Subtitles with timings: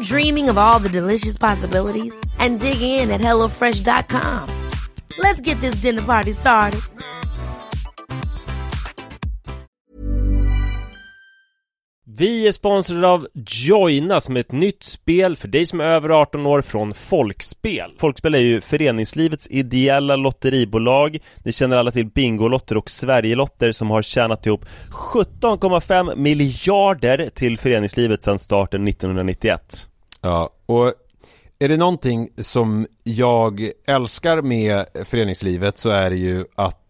[0.00, 4.48] Stop dreaming of all the delicious possibilities and dig in at HelloFresh.com.
[5.18, 6.80] Let's get this dinner party started.
[12.16, 16.08] Vi är sponsrade av Joina som är ett nytt spel för dig som är över
[16.08, 17.92] 18 år från Folkspel.
[17.98, 21.18] Folkspel är ju föreningslivets ideella lotteribolag.
[21.44, 28.22] Ni känner alla till Bingolotter och Sverigelotter som har tjänat ihop 17,5 miljarder till föreningslivet
[28.22, 29.89] sedan starten 1991.
[30.20, 30.92] Ja, och
[31.58, 36.89] är det någonting som jag älskar med föreningslivet så är det ju att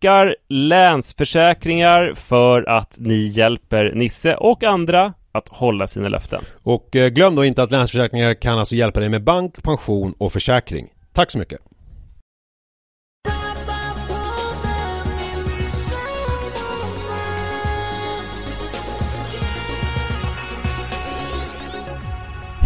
[0.00, 6.44] tackar Länsförsäkringar för att ni hjälper Nisse och andra att hålla sina löften.
[6.62, 10.32] Och eh, glöm då inte att Länsförsäkringar kan alltså hjälpa dig med bank, pension och
[10.32, 10.88] försäkring.
[11.12, 11.60] Tack så mycket!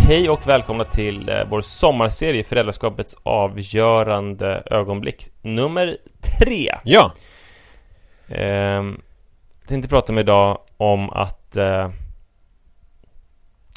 [0.08, 5.96] Hej och välkomna till eh, vår sommarserie Föräldraskapets avgörande ögonblick nummer
[6.38, 6.75] tre.
[6.84, 7.12] Ja!
[8.30, 8.84] Eh,
[9.60, 11.90] jag tänkte prata med idag om att eh,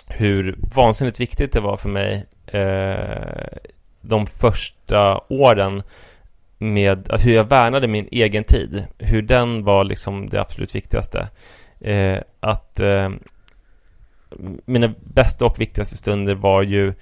[0.07, 3.57] hur vansinnigt viktigt det var för mig eh,
[4.01, 5.83] de första åren
[6.57, 8.85] med att hur jag värnade min egen tid.
[8.97, 11.29] Hur den var liksom det absolut viktigaste.
[11.79, 13.09] Eh, att eh,
[14.65, 16.93] mina bästa och viktigaste stunder var ju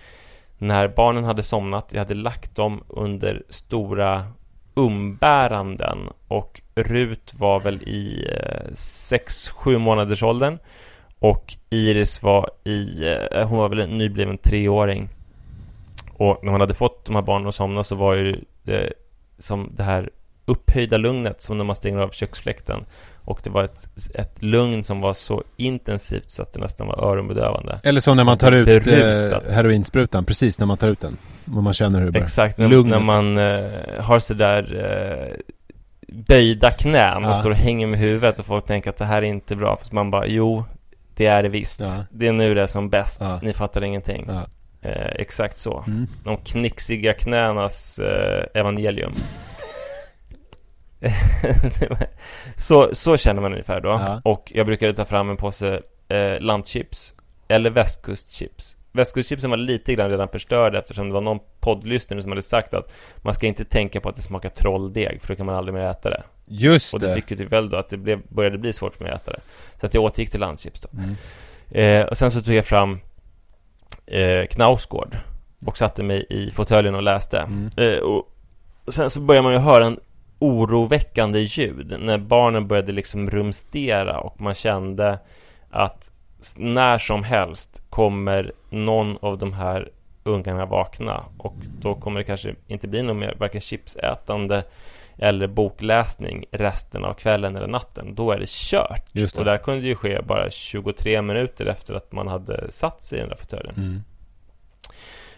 [0.57, 4.25] När barnen hade somnat, jag hade lagt dem under stora
[4.73, 5.97] umbäranden.
[6.27, 8.27] Och Rut var väl i
[8.73, 10.57] 6-7 månaders åldern.
[11.19, 15.09] Och Iris var i, eh, hon var väl en nybliven treåring.
[16.13, 18.93] Och när man hade fått de här barnen att somna så var ju det
[19.39, 20.09] som det här
[20.45, 22.85] upphöjda lugnet som när man stänger av köksfläkten.
[23.23, 27.03] Och det var ett, ett lugn som var så intensivt så att det nästan var
[27.03, 27.79] öronbedövande.
[27.83, 31.17] Eller så när man tar ut eh, heroinsprutan, precis när man tar ut den.
[31.55, 32.25] Och man känner hur det börjar.
[32.25, 32.91] Exakt, när, Lugnet.
[32.99, 35.35] när man eh, har sådär eh,
[36.07, 37.33] böjda knän och Ja.
[37.39, 39.77] står och hänger med huvudet och folk tänker att det här är inte bra.
[39.77, 40.63] Fast man bara, jo,
[41.15, 41.79] det är det visst.
[41.79, 42.05] Ja.
[42.11, 43.21] Det är nu det är som bäst.
[43.21, 43.39] Ja.
[43.43, 44.29] Ni fattar ingenting.
[44.81, 45.83] Eh, exakt så.
[45.87, 46.07] Mm.
[46.23, 49.13] De knixiga knänas eh, evangelium.
[52.55, 54.21] så, så känner man ungefär då.
[54.23, 57.13] Och jag brukade ta fram en påse eh, landchips.
[57.47, 58.75] Eller västkustchips.
[58.91, 62.93] Västkustchipsen var lite grann redan förstörda eftersom det var någon poddlyssnare som hade sagt att
[63.17, 65.81] man ska inte tänka på att det smakar trolldeg för då kan man aldrig mer
[65.81, 66.23] äta det.
[66.45, 67.15] Just Och det det.
[67.15, 69.31] fick ju till följd då att det blev, började bli svårt för mig att äta
[69.31, 69.41] det.
[69.79, 70.89] Så att jag återgick till landchips då.
[70.93, 71.15] Mm.
[71.71, 72.99] Eh, och sen så tog jag fram
[74.05, 75.17] eh, Knausgård
[75.65, 77.39] och satte mig i fåtöljen och läste.
[77.39, 77.71] Mm.
[77.77, 78.27] Eh, och
[78.87, 79.99] sen så började man ju höra en
[80.39, 85.19] oroväckande ljud när barnen började liksom rumstera och man kände
[85.69, 86.11] att
[86.57, 89.89] när som helst kommer någon av de här
[90.23, 94.63] ungarna vakna och då kommer det kanske inte bli något mer varken chipsätande
[95.17, 98.15] eller bokläsning resten av kvällen eller natten.
[98.15, 99.05] Då är det kört.
[99.11, 99.37] Det.
[99.37, 103.17] Och det här kunde ju ske bara 23 minuter efter att man hade satt sig
[103.17, 103.75] i den där fåtöljen.
[103.75, 104.03] Mm.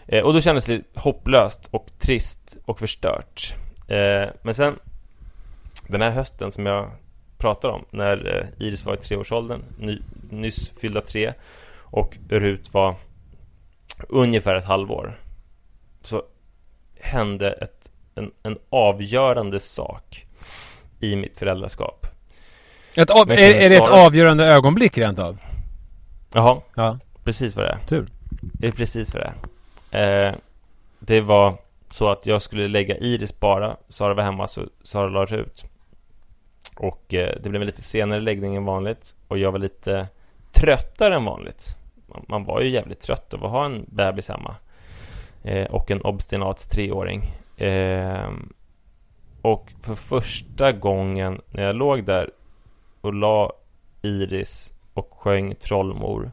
[0.06, 3.54] Eh, och då kändes det hopplöst och trist och förstört.
[3.88, 4.78] Eh, men sen
[5.88, 6.90] den här hösten som jag
[7.38, 9.98] pratar om när eh, Iris var i treårsåldern, ny,
[10.30, 11.32] nyss fyllda tre
[11.78, 12.94] och Rut var
[14.08, 15.20] ungefär ett halvår
[16.02, 16.22] så
[17.00, 20.26] hände ett, en, en avgörande sak
[21.00, 22.06] i mitt föräldraskap.
[22.96, 25.38] Ett av, är, är det ett avgörande ögonblick rent av?
[26.32, 27.78] Jaha, Ja, precis vad det är.
[27.86, 28.08] tur.
[28.40, 29.32] Det är precis vad det
[29.90, 30.28] är.
[30.28, 30.34] Eh,
[30.98, 31.56] det var
[31.90, 33.76] så att jag skulle lägga Iris bara.
[33.88, 35.64] Sara var hemma så Sara la ut.
[36.74, 39.14] Och eh, det blev en lite senare läggning än vanligt.
[39.28, 40.08] Och jag var lite
[40.52, 41.76] tröttare än vanligt.
[42.28, 44.56] Man, var ju jävligt trött av att ha en bebis hemma.
[45.42, 47.22] Eh, och en obstinat treåring.
[47.56, 48.30] Eh,
[49.42, 52.30] och för första gången när jag låg där
[53.00, 53.52] och la
[54.02, 56.32] Iris och sjöng Trollmor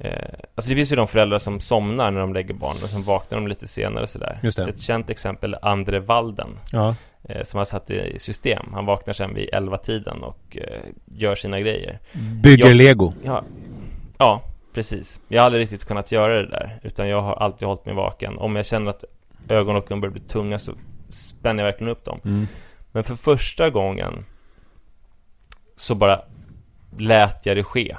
[0.00, 0.12] Eh,
[0.54, 3.38] alltså det finns ju de föräldrar som somnar när de lägger barn och som vaknar
[3.38, 4.38] de lite senare sådär.
[4.42, 4.68] Just det.
[4.68, 6.94] Ett känt exempel är Andre Walden Ja.
[7.28, 8.66] eh, som har satt i system.
[8.72, 11.98] Han vaknar sen vid 11-tiden och eh, gör sina grejer.
[12.42, 13.12] Bygger Jag- lego.
[13.24, 13.44] Ja,
[14.18, 14.42] ja,
[14.74, 15.20] precis.
[15.28, 18.38] Jag har aldrig riktigt kunnat göra det där utan jag har alltid hållit mig vaken.
[18.38, 19.04] Om jag känner att
[19.48, 20.72] ögonlocken börjar bli tunga så
[21.10, 22.20] spänner jag verkligen upp dem.
[22.24, 22.46] Mm.
[22.92, 24.24] Men för första gången
[25.76, 26.20] så bara
[26.98, 27.96] lät jag det ske.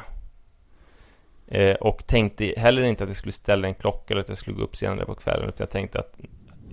[1.51, 4.57] Eh, och tänkte heller inte att jag skulle ställa en klocka eller att jag skulle
[4.57, 5.50] gå upp senare på kvällen.
[5.50, 6.18] Utan jag tänkte att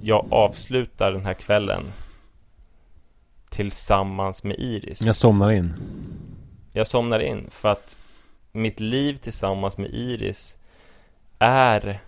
[0.00, 1.92] jag avslutar den här kvällen
[3.48, 5.02] tillsammans med Iris.
[5.02, 5.74] Jag somnar in.
[6.72, 7.98] Jag somnar in för att
[8.52, 10.56] mitt liv tillsammans med Iris
[11.38, 12.00] är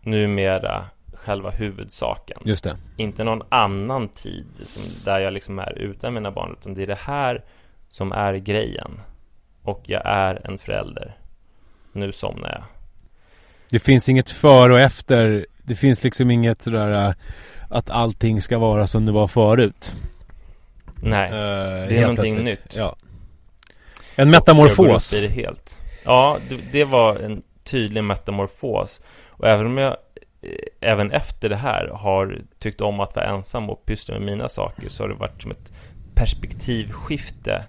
[0.00, 2.38] numera själva huvudsaken.
[2.44, 2.76] Just det.
[2.96, 6.86] Inte någon annan tid som, där jag liksom är utan mina barn utan det är
[6.86, 7.44] det här
[7.88, 9.00] som är grejen.
[9.62, 11.16] Och jag är en förälder.
[11.94, 12.62] Nu somnar jag.
[13.70, 15.46] Det finns inget före och efter.
[15.62, 17.14] Det finns liksom inget sådär äh,
[17.70, 19.94] att allting ska vara som det var förut.
[21.02, 22.44] Nej, Eh, det är någonting plötsligt.
[22.44, 22.76] nytt.
[22.76, 22.96] Ja.
[23.68, 23.74] En
[24.16, 25.12] Jag går metamorfos.
[25.12, 25.78] upp i det helt.
[26.04, 29.00] Ja, det, det var en tydlig metamorfos.
[29.26, 29.96] Och även om jag
[30.42, 34.48] eh, även efter det här har tyckt om att vara ensam och pyssla med mina
[34.48, 35.72] saker så har det varit som ett
[36.14, 37.64] perspektivskifte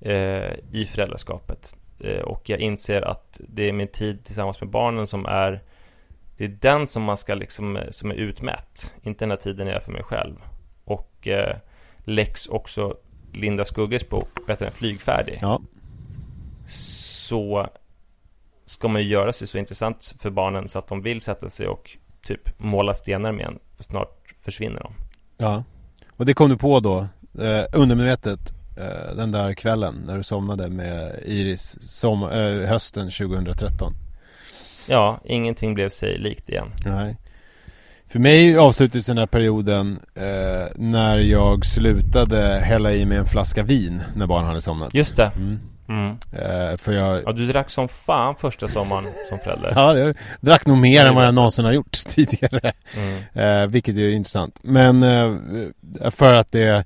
[0.00, 1.76] eh, i föräldraskapet.
[2.00, 5.62] Eh, och jag inser att det är min tid tillsammans med barnen som är
[6.36, 9.66] det är den som man ska liksom, eh, som är utmätt, inte den här tiden
[9.66, 10.34] jag är för mig själv.
[10.84, 11.56] Och eh,
[11.98, 12.96] Lex också
[13.32, 15.60] Linda Skugges bok, heter den, Flygfärdig Ja.
[16.66, 17.68] så
[18.64, 21.68] ska man ju göra sig så intressant för barnen så att de vill sätta sig
[21.68, 23.58] och typ måla stenar med en.
[23.76, 24.92] För snart försvinner de.
[25.36, 25.64] Ja.
[26.10, 26.98] Och det kom du på då,
[27.44, 33.94] eh, undermedvetet, eh, den där kvällen när du somnade med Iris som, eh, hösten 2013.
[34.86, 36.68] Ja, ingenting blev sig likt igen.
[36.84, 37.16] Nej.
[38.08, 43.62] För mig avslutades den här perioden eh, när jag slutade hälla i mig en flaska
[43.62, 44.94] vin när barnen hade somnat.
[44.94, 45.58] Just det, Mm.
[45.88, 46.10] Mm.
[46.32, 47.22] Eh, för jag...
[47.26, 49.72] Ja, du drack som fan första sommaren som förälder.
[49.76, 52.72] Ja, jag drack nog mer än vad jag någonsin har gjort tidigare.
[52.96, 53.62] Mm.
[53.62, 54.58] Eh, vilket är intressant.
[54.62, 55.34] Men eh,
[56.10, 56.84] för att det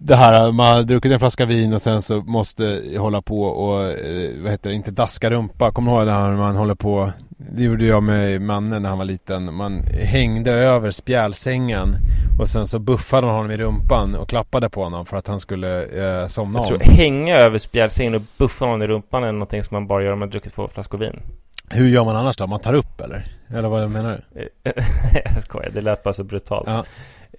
[0.00, 3.82] det här, man har druckit en flaska vin och sen så måste hålla på och,
[3.90, 5.70] eh, vad heter det, inte daska rumpa.
[5.72, 8.88] Kommer du ihåg det här när man håller på Det gjorde jag med mannen när
[8.88, 9.54] han var liten.
[9.54, 11.94] Man hängde över spjälsängen
[12.40, 15.40] och sen så buffade man honom i rumpan och klappade på honom för att han
[15.40, 16.94] skulle eh, somna Jag tror om.
[16.94, 20.18] hänga över spjälsängen och buffa någon i rumpan är någonting som man bara gör om
[20.18, 21.20] man druckit två flaskor vin.
[21.70, 22.46] Hur gör man annars då?
[22.46, 23.26] Man tar upp eller?
[23.50, 24.48] Eller vad menar du?
[25.24, 26.68] jag skojar, det lät bara så brutalt.
[26.68, 26.84] Ja.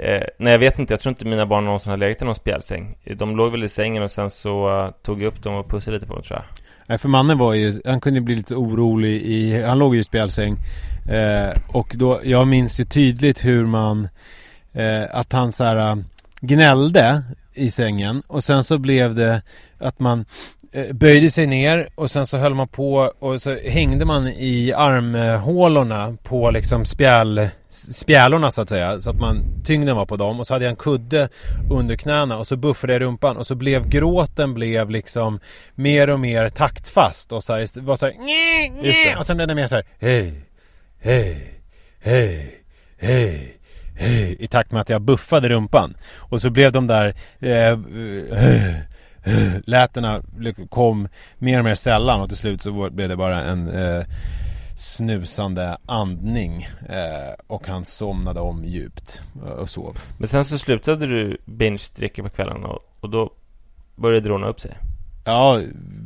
[0.05, 2.35] Eh, nej jag vet inte, jag tror inte mina barn någonsin har legat i någon
[2.35, 2.97] spjälsäng.
[3.17, 5.97] De låg väl i sängen och sen så uh, tog jag upp dem och pussade
[5.97, 6.45] lite på dem tror jag.
[6.89, 10.03] Nej för mannen var ju, han kunde bli lite orolig i, han låg ju i
[10.03, 10.57] spjälsäng
[11.09, 14.07] eh, Och då, jag minns ju tydligt hur man
[14.73, 15.95] eh, Att han så här äh,
[16.41, 19.41] gnällde i sängen och sen så blev det
[19.77, 20.25] att man eh,
[20.91, 26.17] böjde sig ner och sen så höll man på och så hängde man i armhålorna
[26.23, 29.01] på liksom spjäl, spjälorna så att säga.
[29.01, 31.29] Så att man, tyngden var på dem och så hade jag en kudde
[31.71, 35.39] under knäna och så buffade jag rumpan och så blev gråten blev liksom
[35.75, 39.37] mer och mer taktfast och så här, det var så här, "Nj, nj", och sen
[39.37, 40.33] blev det mer så här hej,
[40.99, 41.53] hej,
[41.99, 42.59] hej,
[42.97, 43.59] hej
[44.39, 45.97] i takt med att jag buffade rumpan.
[46.15, 47.71] Och så blev de där eh, eh,
[48.31, 48.75] eh,
[49.65, 50.21] lätena
[50.69, 51.07] kom
[51.37, 54.03] mer och mer sällan och till slut så blev det bara en eh,
[54.77, 59.97] snusande andning eh, och han somnade om djupt eh, och sov.
[60.17, 63.31] Men sen så slutade du binge-dricka på kvällen och, och då
[63.95, 64.77] började det råna upp sig.
[65.25, 65.61] Ja,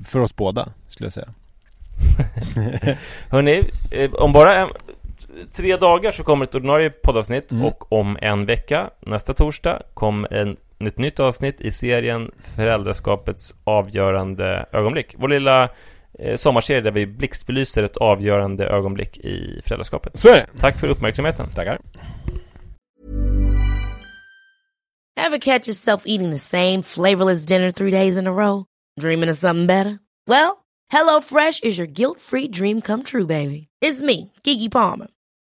[0.07, 1.27] för oss båda skulle jag säga.
[3.29, 4.69] Hörni, eh, om bara en,
[5.53, 7.65] tre dagar så kommer ett ordinarie poddavsnitt Mm.
[7.65, 14.65] och om en vecka, nästa torsdag, kommer en, ett nytt avsnitt i serien Föräldraskapets avgörande
[14.71, 15.15] ögonblick.
[15.17, 15.69] Vår lilla
[16.19, 20.17] eh, sommarserie där vi blixtbelyser ett avgörande ögonblick i föräldraskapet.
[20.17, 20.47] Så är det.
[20.59, 21.49] Tack för uppmärksamheten.
[21.49, 21.79] Tackar.
[25.15, 28.65] Ever catch yourself eating the same flavorless dinner three days in a row?
[28.99, 29.99] Dreaming of something better?
[30.27, 30.63] Well,
[30.93, 33.67] HelloFresh is your guilt-free dream come true, baby.
[33.81, 35.07] It's me, Kiki Palmer.